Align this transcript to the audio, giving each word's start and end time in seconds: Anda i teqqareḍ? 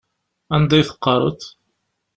Anda 0.55 0.75
i 0.79 0.83
teqqareḍ? 0.87 1.41